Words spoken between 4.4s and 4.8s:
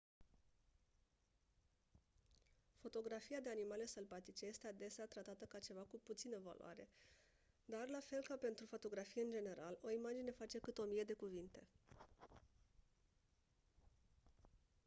este